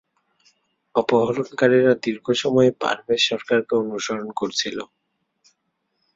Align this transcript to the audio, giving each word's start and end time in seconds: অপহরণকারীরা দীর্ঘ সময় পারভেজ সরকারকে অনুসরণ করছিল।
অপহরণকারীরা 0.95 1.93
দীর্ঘ 2.03 2.25
সময় 2.41 2.69
পারভেজ 2.81 3.21
সরকারকে 3.29 3.73
অনুসরণ 3.83 4.27
করছিল। 4.31 4.77